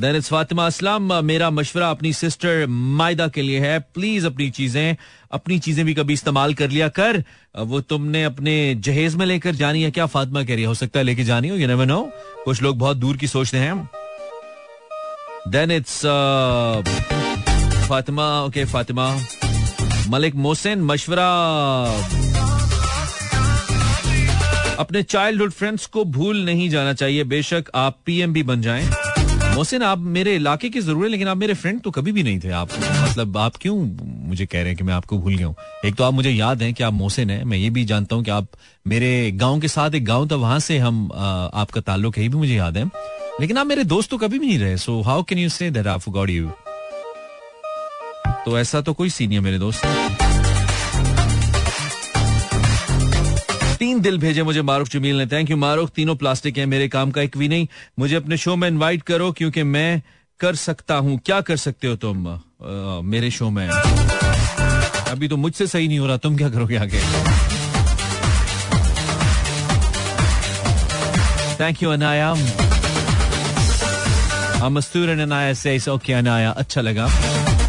[0.00, 3.78] then it's Fatima Aslam मेरा मशवरा अपनी सिस्टर मायदा के लिए है.
[3.94, 4.96] प्लीज़ अपनी चीज़ें
[5.32, 7.22] अपनी चीज़ें भी कभी इस्तेमाल कर लिया कर.
[7.58, 9.90] वो तुमने अपने जहेज में लेकर जानी है.
[9.90, 10.68] क्या फातिमा कह रही है?
[10.68, 12.00] हो सकता है लेके जानी हो यू नेवर नो
[12.44, 13.88] कुछ लोग बहुत दूर की सोचते हैं.
[15.48, 16.00] Then it's
[17.88, 19.10] Fatima okay Fatima
[20.08, 21.28] Malik Mohsin मशवरा
[24.78, 28.84] अपने चाइल्डहुड फ्रेंड्स को भूल नहीं जाना चाहिए। बेशक आप पीएम भी बन जाएँ।
[29.54, 32.40] मोहसिन आप मेरे इलाके के ज़रूर है लेकिन आप मेरे फ्रेंड तो कभी भी नहीं
[32.40, 33.76] थे। आप मतलब आप क्यों
[34.28, 35.54] मुझे कह रहे हैं कि मैं आपको भूल गया हूँ?
[35.84, 38.24] एक तो आप मुझे याद है कि आप मोहसिन हैं। मैं ये भी जानता हूँ
[38.24, 38.46] कि आप
[38.86, 42.36] मेरे गाँव के साथ एक गाँव था वहाँ से हम आ, आपका ताल्लुक है भी
[42.36, 42.84] मुझे याद है।
[43.40, 45.86] लेकिन आप मेरे दोस्त तो कभी भी नहीं रहे। So how can you say that
[45.86, 46.50] I forgot you
[48.44, 49.84] तो ऐसा तो कोई सीन है मेरे दोस्त।
[53.78, 57.10] तीन दिल भेजे मुझे मारूफ जमील ने। थैंक यू मारूफ तीनों प्लास्टिक हैं मेरे काम
[57.10, 57.66] का एक भी नहीं।
[57.98, 60.02] मुझे अपने शो में इनवाइट करो क्योंकि मैं
[60.40, 62.28] कर सकता हूँ। क्या कर सकते हो तुम?
[62.28, 62.38] आ,
[63.00, 67.00] मेरे शो में। अभी तो मुझसे सही नहीं हो रहा। तुम क्या करोगे आगे?
[71.60, 72.34] Thank you Anaya.
[74.58, 76.50] I'm a student and I Anaya.
[76.50, 77.04] अच्छा लगा।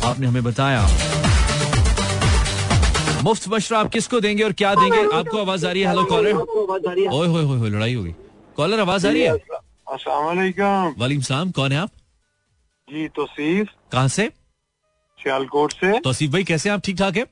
[0.06, 1.09] आपने हमें बताया।
[3.24, 5.02] मुफ़्त मशरा आप किसको देंगे और क्या देंगे?
[5.18, 5.88] आपको आवाज़ आ रही है?
[5.90, 8.14] हेलो कॉलर ओए होए होए लड़ाई होगी
[8.58, 9.32] कॉलर आवाज़ आ रही है?
[9.32, 11.90] अस्सलाम वालेकुम। सलाम। कौन है आप?
[12.88, 14.28] जी तोसीफ। कहाँ से?
[15.20, 16.82] सियालकोट से। तौसीफ भाई कैसे आप?
[16.86, 17.24] ठीक ठाक है?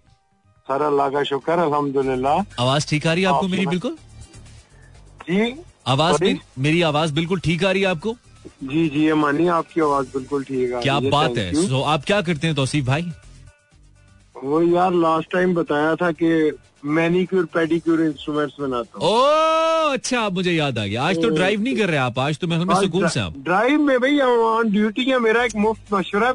[0.67, 3.65] सर अल्लाह का शुक्र अल्हम्दुलिल्लाह। आवाज़ ठीक आ रही है आपको मेरी?
[3.67, 3.97] बिल्कुल।
[5.29, 5.55] जी।
[5.87, 8.15] आवाज़ मेरी, मेरी आवाज़ बिल्कुल ठीक आ रही है आपको?
[8.63, 12.21] जी जी ये मानिए आपकी आवाज़ बिल्कुल ठीक है क्या बात है। सो आप क्या
[12.21, 13.11] करते हैं तोसीफ भाई?
[14.43, 16.51] वो यार लास्ट टाइम बताया था कि
[16.85, 21.61] मैनिक्योर पेडिक्योर इंस्ट्रूमेंट्स बनाता हूँ। ओ अच्छा आप मुझे याद आ गया। आज तो ड्राइव
[21.61, 24.19] नहीं कर रहे आप आज तो मैं में आज सुकून से आप। ड्राइव में भाई
[24.19, 26.31] ऑन ड्यूटी है मेरा एक मुफ़्त मशवरा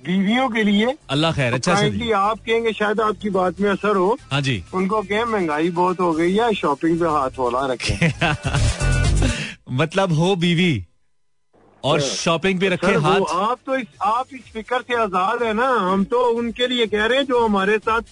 [0.00, 4.18] बीवियों के लिए। अल्लाह खैर अच्छा से आप कहेंगे शायद आपकी बात में असर हो।
[4.30, 7.96] हाँ जी। उनको कहें महँगाई बहुत हो गई है शॉपिंग पे हाथ होला रखें।
[9.80, 10.72] मतलब हो बीवी।
[11.84, 15.52] और शॉपिंग पे रखे सर हाथ। आप तो इस आप इस फ़िक्र से आज़ाद है
[15.52, 18.02] ना। हम तो उनके लिए कह रहे हैं जो हमारे साथ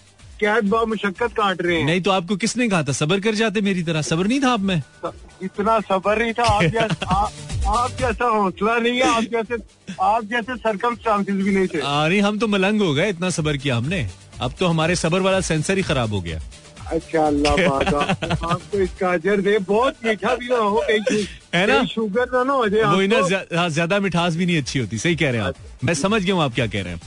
[0.40, 2.92] कैद बा मुशक्कत काट रहे हैं। नहीं तो आपको किसने कहा था?
[2.92, 4.82] सबर कर जाते मेरी तरह। सबर नहीं था आप में?
[5.42, 7.32] इतना सबर नहीं था। आप जैसा आप,
[7.68, 9.56] आप जैसा हौसला नहीं है आप जैसे
[10.02, 13.56] आप जैसे सरकम चांसेस भी नहीं थे। अरे हम तो मलंग हो गए इतना सबर
[13.56, 14.06] किया हमने।
[14.40, 16.40] अब तो हमारे सबर वाला सेंसर ही खराब हो गया।
[16.92, 17.52] अच्छा अल्लाह
[18.52, 20.82] आपको इसका अजर दे। बहुत मीठा भी ना हो
[21.54, 21.84] है ना?
[21.86, 25.30] शुगर ना ना हो जाए वो ना ज़्यादा मिठास भी नहीं अच्छी होती सही कह
[25.30, 27.00] रहे हैं आप। मैं समझ गया हूँ आप क्या कह रहे हैं।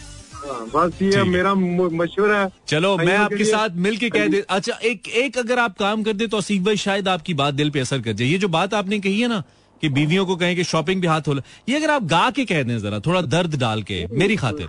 [0.44, 5.08] हाँ, बस ये मेरा मशवरा है। चलो मैं आपके साथ मिलके कह दे अच्छा एक
[5.24, 8.02] एक अगर आप काम कर दे तो असीफ भाई शायद आपकी बात दिल पे असर
[8.02, 9.44] कर जाए। ये जो बात आपने कही है ना
[9.82, 11.36] कि बीवियों को कहें कि शॉपिंग भी हाथ हो
[11.70, 14.68] ये अगर आप गा के कह दें जरा थोड़ा दर्द डाल के मेरी खातिर।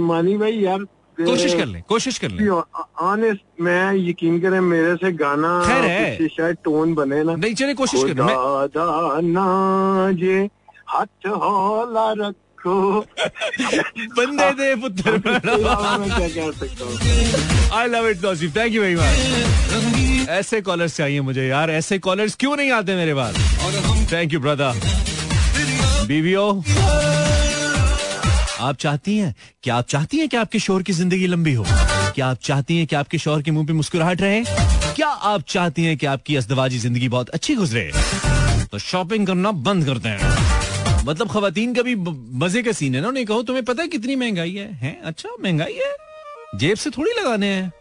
[0.00, 0.86] मानी भाई यार
[1.26, 2.48] कोशिश कर लें कोशिश कर लें।
[3.08, 7.74] ऑनेस्ट मैं यकीन करें मेरे से गाना खैर है। शायद टोन बने ना। नहीं चले
[7.74, 8.34] कोशिश कर मैं
[10.88, 13.00] हाथ हौला रखो।
[14.18, 15.10] बंदे दे पुत्र
[16.82, 17.78] हूँ?
[17.78, 22.34] I love it Tauseef thank you very much ऐसे कॉलर्स चाहिए मुझे यार। ऐसे कॉलर्स
[22.40, 23.34] क्यों नहीं आते मेरे पास?
[24.12, 24.80] थैंक यू ब्रदर
[26.08, 26.50] बीवियो
[28.60, 31.64] आप चाहती हैं, क्या आप चाहती हैं कि आपके शोर की ज़िंदगी लंबी हो?
[32.14, 34.42] क्या आप चाहती हैं कि आपके शोर के मुँह पे मुस्कुराहट रहे?
[34.94, 37.90] क्या आप चाहती हैं कि आपकी अजदवाजी ज़िंदगी बहुत अच्छी गुजरे?
[38.72, 41.94] तो शॉपिंग करना बंद करते हैं। मतलब खातन का भी
[42.38, 44.72] मज़े का सीन है ना, उन्हें कहो, तुम्हें पता है कितनी महँगाई है?
[44.72, 45.00] हैं?
[45.02, 45.94] अच्छा महँगाई है।
[46.58, 47.72] जेब से थोड़ी लगाने हैं।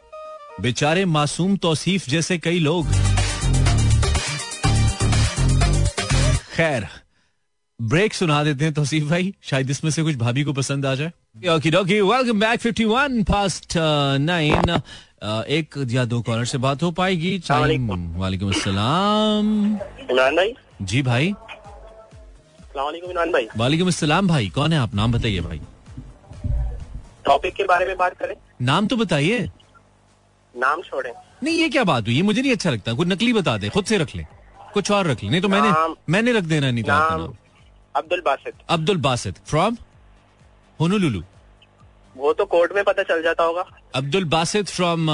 [0.62, 2.92] बेचारे मासूम तौसीफ जैसे कई लोग।
[6.56, 6.88] खैर
[7.80, 11.12] ब्रेक सुना देते हैं तौसीफ भाई। शायद इसमें से कुछ भाभी को पसंद आ जाए।
[11.38, 13.74] वेलकम बैक 51 पास्ट
[14.22, 14.70] नाइन
[15.50, 21.34] एक या दो कॉलर से बात हो पाएगी। वालेकुम। अस्सलाम। भाई। जी भाई।
[22.78, 24.96] भाई। वालेकुम अस्सलाम भाई कौन है आप?
[24.96, 25.62] नाम बताइए भाई।
[27.26, 29.40] टॉपिक के बारे में बात करें। नाम तो बताइए।
[30.54, 31.14] नाम छोड़े।
[31.44, 32.16] नहीं ये क्या बात हुई?
[32.16, 34.26] ये मुझे नहीं अच्छा लगता। कोई नकली बता दे खुद से रख ले।
[34.74, 35.72] कुछ और रख ले। नहीं तो मैंने
[36.10, 37.34] मैंने रख देना नहीं था नाम।
[37.98, 39.78] अब्दुल बासित। अब्दुल बासित फ्रॉम
[40.80, 41.22] होनोलुलु
[42.16, 43.64] वो तो कोर्ट में पता चल जाता होगा।
[43.96, 45.08] अब्दुल बासित फ्रॉम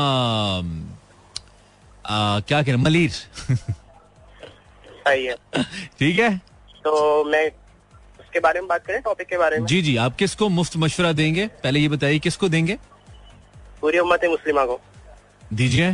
[2.05, 3.09] क्या कह रहे मलिर।
[4.99, 5.35] सही है।
[5.99, 6.37] ठीक है?
[6.77, 7.45] तो मैं
[8.19, 9.65] उसके बारे में बात करें टॉपिक के बारे में?
[9.65, 11.47] जी जी आप किसको मुफ़्त मशवरा देंगे?
[11.47, 12.77] पहले ये बताइए किसको देंगे?
[13.81, 14.79] पूरी उम्मत मुस्लिमा को।
[15.53, 15.91] दीजिए।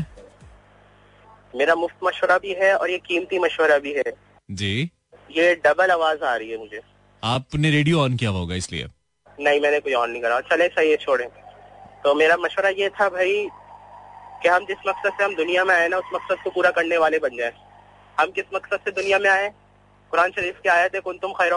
[1.54, 4.14] मेरा मुफ़्त मशवरा भी है और ये कीमती मशवरा भी है।
[4.50, 4.90] जी।
[5.32, 6.80] ये डबल आवाज़ आ रही है मुझे।
[7.24, 8.86] आपने रेडियो ऑन किया होगा इसलिए।
[9.40, 11.28] नहीं मैंने कोई ऑन नहीं करा। चले सही है छोड़ें।
[12.04, 13.48] तो मेरा मशवरा ये था भाई
[14.44, 16.98] कि हम जिस मकसद से हम दुनिया में आए ना उस मकसद को पूरा करने
[16.98, 17.54] वाले बन जाए।
[18.18, 19.52] हम किस मकसद से दुनिया में आए?
[20.12, 21.54] कुरान शरीफ की आयत है कुन तुम खैर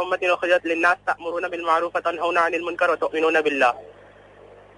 [0.67, 3.73] लिन्नास तअमुरुना बिल मारूफ व तनहौना अनिल मुनकर व तुमिनूना बिल्लाह।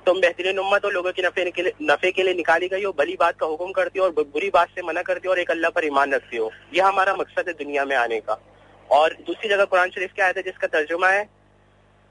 [0.06, 2.92] तुम बेहतरीन उम्मत हो लोगों की नफे के लिए नफे के लिए निकाली गई हो
[2.92, 5.50] भली बात का हुक्म करती हो और बुरी बात से मना करती हो और एक
[5.50, 8.40] अल्लाह पर ईमान रखती हो। यह हमारा मकसद है दुनिया में आने का।
[8.90, 11.28] और दूसरी जगह कुरान शरीफ की आयत है जिसका तर्जुमा है,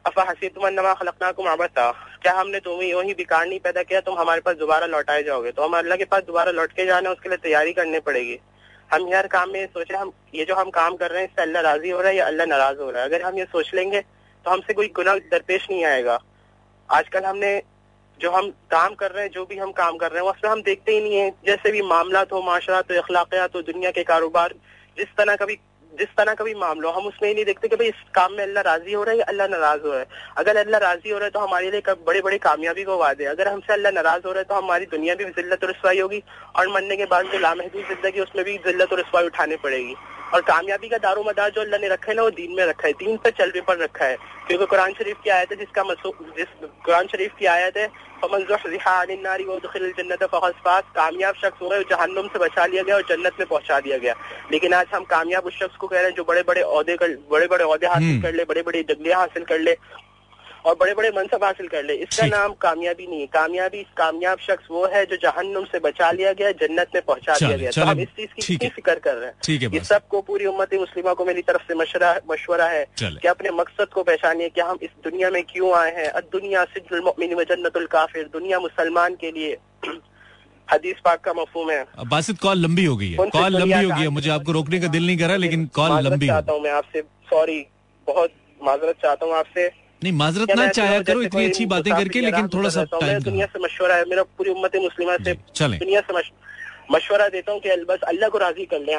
[0.05, 1.91] अफा हसीब नमा खलकनाकुम अबता
[2.23, 3.99] क्या हमने तुम्हें यूँ ही बेकार नहीं पैदा किया?
[4.01, 7.09] तुम हमारे पास दोबारा लौटाए जाओगे। तो हम अल्लाह के पास दोबारा लौट के जाना,
[7.11, 8.39] उसके लिए तैयारी करनी पड़ेगी।
[8.91, 11.61] हम हर काम में सोचे हम, ये जो हम काम कर रहे हैं, इससे अल्लाह
[11.63, 13.09] राज़ी हो रहा है या अल्लाह नाराज़ हो रहा है?
[13.09, 16.19] अगर हम ये सोच लेंगे तो हमसे कोई गुना दरपेश नहीं आएगा।
[16.89, 17.61] आजकल हमने
[18.19, 20.61] जो हम काम कर रहे हैं, जो भी हम काम कर रहे हैं, उसमें हम
[20.63, 24.53] देखते ही नहीं है। जैसे भी मामला हो माशरा हो अखलाकियात हो, दुनिया के कारोबार,
[24.97, 25.55] जिस तरह का भी
[25.93, 28.33] जिस तरह का भी मामला हो, हम उसमें ही नहीं देखते कि भाई इस काम
[28.33, 31.09] में अल्लाह राज़ी हो रहा है या अल्लाह नाराज़ हो रहा है। अगर अल्लाह राज़ी
[31.09, 34.27] हो रहा है तो हमारे लिए बड़े बड़े कामयाबी को वादे अगर हमसे अल्लाह नाराज़
[34.27, 36.23] हो रहा है तो हमारी दुनिया भी जिल्लत रसवाई होगी
[36.55, 39.95] और मरने के बाद जो लामहदूद ज़िंदगी, उसमें भी जिल्लत रसवाई उठानी पड़ेगी।
[40.33, 42.87] और कामयाबी का दारो मदार जो अल्लाह ने रखा है ना वो दीन में रखा
[42.87, 44.17] है दीन पर चलवे पर रखा है
[44.47, 45.83] क्योंकि कुरान शरीफ की आयत है जिसका
[46.37, 46.47] जिस
[46.85, 47.87] कुरान शरीफ की आयत है
[49.97, 53.79] जन्नत फ़ास कामयाब शख्स हो गए जहन्नुम से बचा लिया गया और जन्नत में पहुँचा
[53.79, 54.15] दिया गया
[54.51, 57.17] लेकिन आज हम कामयाब उस शख्स को कह रहे हैं जो बड़े बड़े अहदे कर
[57.31, 59.77] बड़े बड़े अहदे हासिल। कर ले बड़े बड़े जगलियाँ हासिल कर ले
[60.65, 64.67] और बड़े बड़े मनसब हासिल कर ले। इसका नाम कामयाबी नहीं है। कामयाबी कामयाब शख्स
[64.71, 67.99] वो है जो जहन्नुम से बचा लिया गया जन्नत में पहुँचा दिया गया तो हम
[67.99, 71.41] इस चीज़ की कितनी फ़िक्र कर रहे हैं। ये सबको पूरी उम्मत मुस्लिमा को मेरी
[71.41, 75.75] तरफ़ से मशवरा है कि अपने मकसद को पहचानिए कि हम इस दुनिया में क्यों
[75.77, 79.57] आए हैं। दुनिया सिद्दुल जन्नतुल काफिर। दुनिया मुसलमान के लिए
[80.67, 84.01] हदीस पाक का मफहूम है। बासित कॉल लंबी हो गई है। कॉल लंबी हो गई
[84.01, 87.01] है। मुझे आपको रोकने का दिल नहीं करा लेकिन कॉल लंबी चाहता हूँ मैं आपसे।
[87.29, 87.59] सॉरी
[88.07, 89.69] बहुत माजरत चाहता हूँ आपसे।
[90.03, 93.59] नहीं माजरत ना चाहे करो इतनी अच्छी बातें करके लेकिन थोड़ा सा टाइम दुनिया से
[93.65, 96.21] मशवरा है मेरा पूरी उम्मत मुस्लिमा से दुनिया से
[96.91, 98.97] मशवरा देता हूँ कि बस अल्लाह को राज़ी कर लें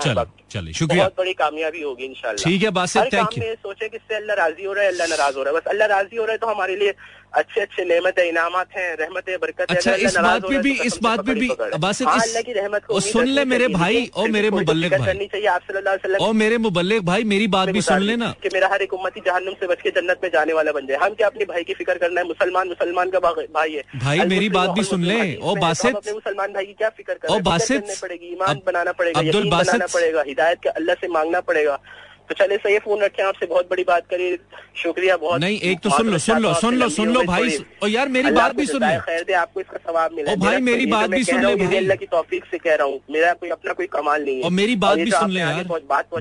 [0.51, 4.15] चले शुक्रिया। बहुत बड़ी कामयाबी होगी इंशाल्लाह। ठीक है बात थैंक यू सोचे कि इससे
[4.17, 6.33] अल्लाह राज़ी हो रहा है अल्लाह नाराज़ हो रहा है। बस अल्लाह राज़ी हो रहा
[6.33, 6.95] है तो हमारे लिए
[7.35, 11.21] अच्छे अच्छे नेमत इनामत हैं रहमत बरकत अच्छा इस बात पे भी तो इस बात
[11.27, 11.49] पे भी
[11.81, 16.21] बासित अल्लाह की रहमत को सुन ले मेरे भाई और मेरे मुबल्लिक करनी चाहिए आप
[16.21, 19.55] और मेरे मुबल्लिक भाई मेरी बात भी सुन लेना। कि मेरा हर एक उम्मती जहन्नुम
[19.61, 21.95] से बच के जन्नत में जाने वाला बन जाए हम क्या अपने भाई की फ़िक्र
[21.95, 22.27] करना है?
[22.27, 26.53] मुसलमान मुसलमान का भाई है। भाई मेरी बात भी सुन ले। और बासित अपने मुसलमान
[26.53, 30.95] भाई की क्या फ़िक्र करना पड़ेगी ईमान बनाना पड़ेगा अब्दुल बनाना पड़ेगा हिदायत के अल्लाह
[31.01, 31.79] से मांगना पड़ेगा।
[32.29, 34.37] तो चले सही फ़ोन रखे आपसे बहुत बड़ी बात करी
[34.77, 37.89] शुक्रिया बहुत। नहीं एक तो सुन लो सुन लो सुन लो सुन लो भाई और
[37.89, 41.11] यार मेरी बात भी सुन लो खैर दे आपको इसका सवाब मिला। भाई मेरी बात
[41.11, 43.87] भी सुन ले भाई। अल्लाह की तौफीक से कह रहा हूँ। मेरा कोई अपना कोई
[43.93, 45.65] कमाल नहीं है। और मेरी बात भी सुन ले यार।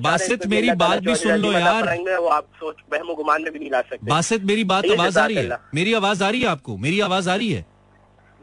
[0.01, 3.71] बासित मेरी बात भी सुन लो यार। वो आप सोच बहमो गुमान में भी नहीं
[3.71, 6.77] ला सकते। बासित मेरी बात आवाज़ आ रही है। मेरी आवाज़ आ रही है आपको?
[6.77, 7.65] मेरी आवाज़ आ रही है?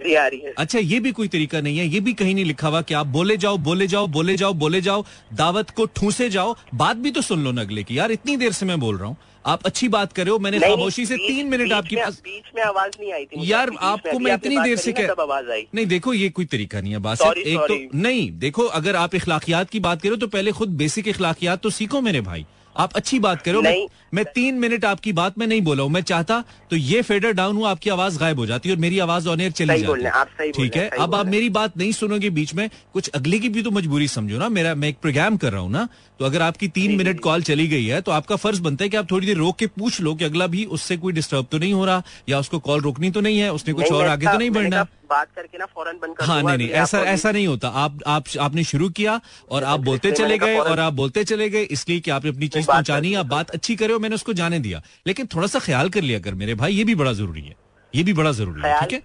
[0.03, 2.45] भी आ रही है। अच्छा ये भी कोई तरीका नहीं है ये भी कहीं नहीं
[2.45, 6.31] लिखा हुआ कि आप बोले जाओ बोले जाओ बोले जाओ बोले जाओ दावत को ठूसे
[6.31, 8.97] जाओ बात भी तो सुन लो न अगले की। यार इतनी देर से मैं बोल
[8.99, 12.51] रहा हूँ आप अच्छी बात कर रहे हो मैंने खामोशी से तीन मिनट आपकी बीच
[12.57, 15.87] में आवाज़ नहीं आई थी यार आपको मैं इतनी देर से कह आवाज़ आई। नहीं
[15.87, 19.81] देखो ये कोई तरीका नहीं है बात एक तो नहीं देखो अगर आप इखलाकियात की
[19.81, 22.47] बात करो तो पहले खुद बेसिक इखलाकियात तो सीखो मेरे भाई।
[22.81, 26.03] आप अच्छी बात करो मैं, मैं तीन मिनट आपकी बात में नहीं बोला हूँ। मैं
[26.03, 29.29] चाहता तो ये फेडर डाउन हुआ आपकी आवाज़ गायब हो जाती है और मेरी आवाज़
[29.29, 30.89] ऑन एयर चली जाती है। ठीक है?
[30.91, 34.39] अब आप मेरी बात नहीं सुनोगे बीच में। कुछ अगले की भी तो मजबूरी समझो
[34.39, 35.89] ना। मेरा मैं एक प्रोग्राम कर रहा हूँ ना
[36.21, 38.97] तो अगर आपकी तीन मिनट कॉल चली गई है तो आपका फ़र्ज़ बनता है कि
[38.97, 41.73] आप थोड़ी देर रोक के पूछ लो कि अगला भी उससे कोई डिस्टर्ब तो नहीं
[41.73, 44.51] हो रहा या उसको कॉल रोकनी तो नहीं है उसने कुछ और आगे तो नहीं
[44.51, 47.99] बढ़ना। बात करके ना फ़ौरन बंद कर हाँ नहीं नहीं ऐसा ऐसा नहीं होता। आप
[48.07, 49.21] आप आपने शुरू किया
[49.51, 52.67] और आप बोलते चले गए और आप बोलते चले गए इसलिए कि आपने अपनी चीज़
[52.67, 56.03] पहुंचानी आप बात अच्छी करे हो मैंने उसको जाने दिया। लेकिन थोड़ा सा ख्याल कर
[56.03, 57.55] लिया कर मेरे भाई ये भी बड़ा ज़रूरी है।
[57.95, 59.03] ये भी बड़ा ज़रूरी है ठीक है?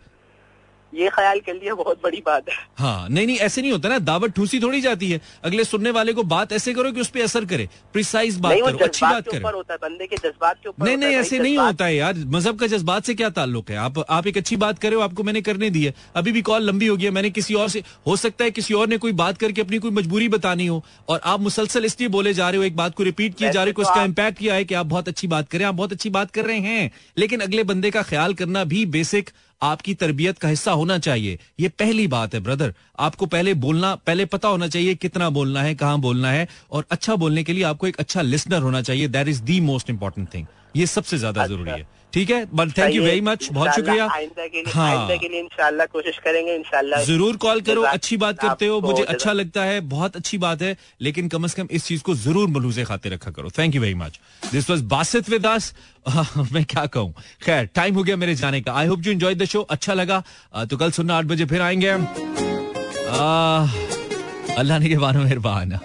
[0.96, 4.00] ये ख्याल कर लिया बहुत बड़ी बात है। हाँ नहीं नहीं ऐसे नहीं होता ना
[4.02, 7.22] दावत ठूसी थोड़ी जाती है। अगले सुनने वाले को बात ऐसे करो कि उस पर
[7.22, 10.86] असर करे प्रिसाइज बात करो अच्छी बात करो। होता है बंदे के जज्बात के ऊपर
[10.86, 13.78] नहीं नहीं ऐसे नहीं होता है यार मज़हब का जज्बात से क्या ताल्लुक है?
[13.78, 16.88] आप आप एक अच्छी बात करे आपको मैंने करने दी है। अभी भी कॉल लंबी
[16.88, 19.62] हो गई मैंने किसी और से हो सकता है किसी और ने कोई बात करके
[19.62, 22.96] अपनी कोई मजबूरी बतानी हो और आप मुसलसल इसलिए बोले जा रहे हो एक बात
[22.96, 25.50] को रिपीट किए जा रहे हो उसका इम्पैक्ट किया है कि आप बहुत अच्छी बात
[25.50, 28.86] करें आप बहुत अच्छी बात कर रहे हैं। लेकिन अगले बंदे का ख्याल करना भी
[28.88, 29.30] बेसिक
[29.62, 34.26] आपकी तरबियत का हिस्सा होना चाहिए। ये पहली बात है ब्रदर आपको पहले बोलना पहले
[34.28, 37.88] पता होना चाहिए कितना बोलना है कहाँ बोलना है और अच्छा बोलने के लिए आपको
[37.88, 41.54] एक अच्छा लिसनर होना चाहिए। That is the most important thing ये सबसे ज़्यादा अच्छा।
[41.54, 42.46] ज़रूरी है। ठीक है?
[42.56, 44.06] But thank you very much बहुत शुक्रिया।
[44.74, 49.64] हाँ। इंशाल्लाह कोशिश करेंगे इंशाल्लाह ज़रूर कॉल करो। अच्छी बात करते हो। मुझे अच्छा लगता
[49.64, 53.10] है। बहुत अच्छी बात है। लेकिन कम से कम इस चीज़ को ज़रूर मलूजे खाते
[53.10, 54.20] रखा करो। Thank you very much
[54.52, 55.74] this was Basit विदास
[56.52, 57.14] मैं क्या कहूँ?
[57.44, 60.24] खैर टाइम हो गया मेरे जाने का। I hope you enjoy the show अच्छा लगा।
[60.66, 61.90] तो कल सुनना आठ बजे फिर आएँगे
[64.56, 65.80] अल्लाह ने के बारे मेहरबान।